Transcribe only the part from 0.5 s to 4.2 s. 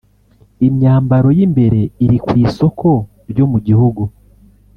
Imyambaro y’imbere iri kw’isoko ryo mu gihugu